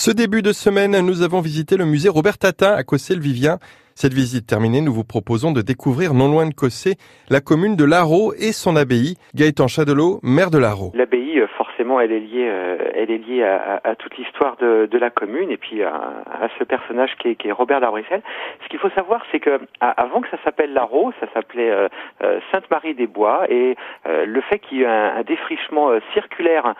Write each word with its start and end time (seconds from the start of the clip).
Ce 0.00 0.12
début 0.12 0.42
de 0.42 0.52
semaine, 0.52 0.96
nous 1.00 1.22
avons 1.22 1.40
visité 1.40 1.76
le 1.76 1.84
musée 1.84 2.08
Robert 2.08 2.38
Tatin 2.38 2.70
à 2.72 2.84
Cossé-le-Vivien. 2.84 3.58
Cette 3.96 4.14
visite 4.14 4.46
terminée, 4.46 4.80
nous 4.80 4.92
vous 4.92 5.02
proposons 5.02 5.50
de 5.50 5.60
découvrir 5.60 6.14
non 6.14 6.30
loin 6.30 6.46
de 6.46 6.54
Cossé 6.54 6.94
la 7.30 7.40
commune 7.40 7.74
de 7.74 7.82
Larot 7.82 8.32
et 8.34 8.52
son 8.52 8.76
abbaye. 8.76 9.16
Gaëtan 9.34 9.66
Chadelot, 9.66 10.20
maire 10.22 10.52
de. 10.52 10.58
L'abbaye, 10.58 11.40
forcément, 11.78 12.00
elle 12.00 12.10
est 12.10 12.18
liée, 12.18 12.48
euh, 12.50 12.76
elle 12.94 13.10
est 13.12 13.18
liée 13.18 13.44
à, 13.44 13.94
toute 13.94 14.16
l'histoire 14.16 14.56
de, 14.56 14.98
la 14.98 15.10
commune 15.10 15.52
et 15.52 15.56
puis 15.56 15.84
à, 15.84 16.48
ce 16.58 16.64
personnage 16.64 17.14
qui 17.18 17.28
est, 17.28 17.52
Robert 17.52 17.80
d'Arbrissel. 17.80 18.20
Ce 18.64 18.68
qu'il 18.68 18.80
faut 18.80 18.90
savoir, 18.90 19.22
c'est 19.30 19.38
que 19.38 19.60
avant 19.80 20.20
que 20.20 20.28
ça 20.28 20.38
s'appelle 20.42 20.72
Larot, 20.72 21.12
ça 21.20 21.26
s'appelait 21.32 21.70
euh, 21.70 21.88
euh 22.22 22.40
Sainte-Marie-des-Bois 22.50 23.46
et 23.48 23.76
le 24.06 24.40
fait 24.40 24.58
qu'il 24.58 24.78
y 24.78 24.82
ait 24.82 24.86
un, 24.86 25.18
un 25.18 25.22
défrichement 25.22 25.90
circulaire 26.14 26.74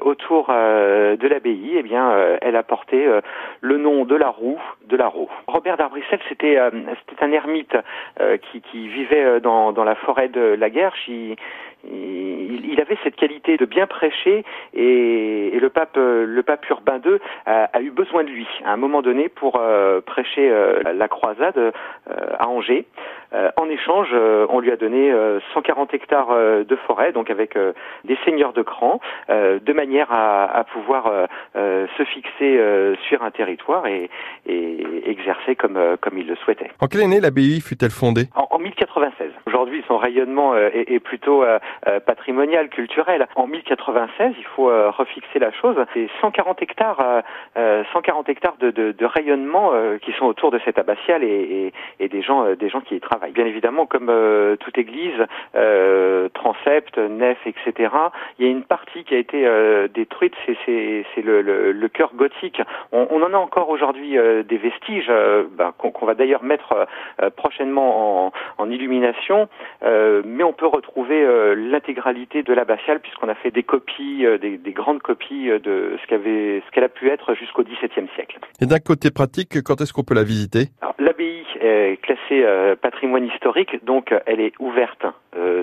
autour 0.00 0.48
de 0.48 1.28
l'abbaye, 1.28 1.72
eh 1.76 1.82
bien, 1.82 2.38
elle 2.40 2.56
a 2.56 2.62
porté 2.62 3.06
le 3.60 3.76
nom 3.76 4.04
de 4.04 4.14
la 4.14 4.28
roue 4.28 4.60
de 4.86 4.96
Larot. 4.96 5.28
Robert 5.46 5.76
d'Arbrissel, 5.76 6.20
c'était 6.28 6.56
un 6.58 7.32
ermite 7.32 7.76
qui, 8.50 8.88
vivait 8.88 9.40
dans, 9.40 9.72
dans, 9.72 9.84
la 9.84 9.96
forêt 9.96 10.28
de 10.28 10.56
la 10.58 10.70
Guerche. 10.70 11.08
Il, 11.08 11.36
il, 11.84 12.51
avait 12.80 12.98
cette 13.04 13.16
qualité 13.16 13.56
de 13.56 13.64
bien 13.64 13.86
prêcher 13.86 14.44
et, 14.74 15.58
le 15.60 15.68
pape 15.68 15.96
le 15.96 16.42
pape 16.42 16.68
Urbain 16.68 17.00
II 17.04 17.18
a, 17.46 17.80
eu 17.80 17.90
besoin 17.90 18.24
de 18.24 18.30
lui 18.30 18.48
à 18.64 18.72
un 18.72 18.76
moment 18.76 19.00
donné 19.00 19.28
pour 19.28 19.60
prêcher 20.06 20.52
la 20.92 21.08
croisade 21.08 21.72
à 22.38 22.48
Angers. 22.48 22.84
en 23.56 23.68
échange, 23.68 24.08
on 24.48 24.58
lui 24.58 24.72
a 24.72 24.76
donné 24.76 25.12
140 25.54 25.94
hectares 25.94 26.34
de 26.64 26.76
forêt, 26.86 27.12
donc 27.12 27.30
avec 27.30 27.56
des 28.04 28.18
seigneurs 28.24 28.52
de 28.52 28.62
cran, 28.62 29.00
de 29.28 29.72
manière 29.72 30.10
à, 30.10 30.64
pouvoir 30.72 31.28
se 31.54 32.04
fixer 32.12 32.96
sur 33.08 33.22
un 33.22 33.30
territoire 33.30 33.86
et, 33.86 34.10
et 34.46 35.10
exercer 35.10 35.54
comme 35.54 35.78
comme 36.00 36.18
il 36.18 36.26
le 36.26 36.36
souhaitait. 36.36 36.70
En 36.80 36.86
quelle 36.86 37.02
année 37.02 37.20
l'abbaye 37.20 37.60
fut-elle 37.60 37.90
fondée? 37.90 38.26
1096. 38.62 39.30
Aujourd'hui, 39.46 39.84
son 39.88 39.98
rayonnement 39.98 40.54
euh, 40.54 40.70
est, 40.72 40.90
est, 40.90 41.00
plutôt 41.00 41.42
euh, 41.42 41.58
euh, 41.88 42.00
patrimonial, 42.00 42.68
culturel. 42.68 43.26
En 43.34 43.46
1096, 43.46 44.34
il 44.38 44.44
faut 44.44 44.66
refixer 44.66 45.38
la 45.38 45.52
chose. 45.52 45.76
C'est 45.92 46.08
140 46.20 46.62
hectares, 46.62 47.22
140 47.56 48.28
hectares 48.28 48.56
de, 48.60 48.70
de, 48.70 48.92
de 48.92 49.04
rayonnement 49.04 49.72
qui 50.00 50.12
sont 50.12 50.26
autour 50.26 50.50
de 50.50 50.60
cette 50.64 50.78
abbatiale 50.78 51.24
et, 51.24 51.72
et, 51.98 52.04
et, 52.04 52.08
des 52.08 52.22
gens, 52.22 52.54
des 52.54 52.68
gens 52.68 52.80
qui 52.80 52.96
y 52.96 53.00
travaillent. 53.00 53.32
Bien 53.32 53.46
évidemment, 53.46 53.86
comme 53.86 54.12
toute 54.60 54.78
église, 54.78 55.26
transept, 56.34 56.98
nef, 56.98 57.38
etc. 57.46 57.90
Il 58.38 58.46
y 58.46 58.48
a 58.48 58.52
une 58.52 58.64
partie 58.64 59.04
qui 59.04 59.14
a 59.14 59.18
été 59.18 59.46
détruite, 59.94 60.34
c'est 60.46 61.22
le, 61.22 61.42
le, 61.42 61.72
le 61.72 61.88
cœur 61.88 62.12
gothique. 62.14 62.60
On, 62.92 63.06
on, 63.10 63.22
en 63.22 63.32
a 63.32 63.38
encore 63.38 63.70
aujourd'hui 63.70 64.16
des 64.44 64.58
vestiges 64.58 65.10
ben, 65.52 65.72
qu'on 65.76 66.06
va 66.06 66.14
d'ailleurs 66.14 66.42
mettre 66.42 66.86
prochainement 67.36 68.26
en, 68.26 68.32
en 68.58 68.70
illumination, 68.70 69.48
euh, 69.82 70.22
mais 70.24 70.44
on 70.44 70.52
peut 70.52 70.66
retrouver 70.66 71.22
euh, 71.22 71.54
l'intégralité 71.54 72.42
de 72.42 72.52
l'abbatiale 72.52 73.00
puisqu'on 73.00 73.28
a 73.28 73.34
fait 73.34 73.50
des 73.50 73.62
copies, 73.62 74.24
des, 74.40 74.58
des, 74.58 74.72
grandes 74.72 75.02
copies 75.02 75.48
de 75.48 75.96
ce 76.00 76.06
qu'avait, 76.08 76.62
ce 76.66 76.70
qu'elle 76.72 76.84
a 76.84 76.88
pu 76.88 77.08
être 77.08 77.34
jusqu'au 77.34 77.62
XVIIe 77.62 78.08
siècle. 78.14 78.38
Et 78.60 78.66
d'un 78.66 78.78
côté 78.78 79.10
pratique, 79.10 79.62
quand 79.62 79.80
est-ce 79.80 79.92
qu'on 79.92 80.04
peut 80.04 80.14
la 80.14 80.24
visiter? 80.24 80.68
Classée 82.02 82.44
patrimoine 82.80 83.26
historique, 83.26 83.84
donc 83.84 84.14
elle 84.26 84.40
est 84.40 84.52
ouverte 84.58 85.06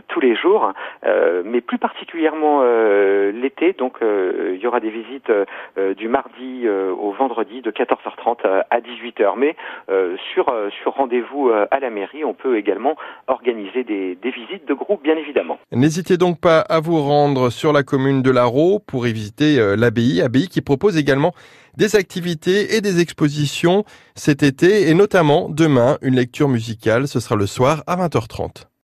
tous 0.08 0.20
les 0.20 0.36
jours, 0.36 0.74
mais 1.46 1.62
plus 1.62 1.78
particulièrement 1.78 2.64
l'été. 3.34 3.74
Donc 3.74 3.98
il 4.02 4.58
y 4.58 4.68
aura 4.68 4.80
des 4.80 4.90
visites 4.90 5.32
du 5.98 6.08
mardi 6.08 6.68
au 6.68 7.12
vendredi 7.12 7.62
de 7.62 7.72
14h30 7.72 8.64
à 8.70 8.80
18h. 8.80 9.34
Mais 9.38 9.56
sur, 10.34 10.46
sur 10.82 10.94
rendez-vous 10.94 11.50
à 11.50 11.80
la 11.80 11.90
mairie, 11.90 12.24
on 12.24 12.34
peut 12.34 12.58
également 12.58 12.96
organiser 13.28 13.84
des, 13.84 14.16
des 14.16 14.32
visites 14.32 14.68
de 14.68 14.74
groupe, 14.74 15.04
bien 15.04 15.18
évidemment. 15.18 15.60
N'hésitez 15.72 16.18
donc 16.18 16.40
pas 16.40 16.60
à 16.60 16.80
vous 16.80 17.02
rendre 17.02 17.50
sur 17.50 17.74
la 17.74 17.84
commune 17.84 18.22
de 18.22 18.32
Larot 18.32 18.80
pour 18.80 19.08
y 19.08 19.14
visiter 19.14 19.58
l'abbaye, 19.78 20.22
abbaye 20.22 20.48
qui 20.48 20.62
propose 20.62 20.98
également 20.98 21.34
des 21.78 21.96
activités 21.96 22.76
et 22.76 22.82
des 22.82 23.00
expositions 23.00 23.84
cet 24.16 24.44
été 24.44 24.90
et 24.90 24.94
notamment 24.94 25.50
demain 25.50 25.98
une 26.02 26.16
lecture 26.16 26.50
musicale, 26.50 27.08
ce 27.08 27.20
sera 27.20 27.36
le 27.36 27.48
soir 27.48 27.84
à 27.88 27.96
20h30. 27.96 28.69